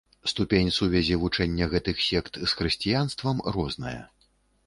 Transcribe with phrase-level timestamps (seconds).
[0.29, 3.95] Ступень сувязі вучэння гэтых сект з хрысціянствам розная.